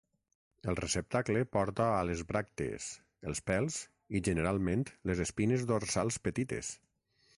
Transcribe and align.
El 0.71 0.77
receptacle 0.77 1.43
porta 1.57 1.89
a 1.97 1.99
les 2.09 2.23
bràctees, 2.31 2.87
els 3.33 3.43
pèls 3.51 3.77
i 4.17 4.23
generalment 4.29 4.87
les 5.11 5.23
espines 5.27 5.67
dorsals 5.75 6.19
petites. 6.31 6.73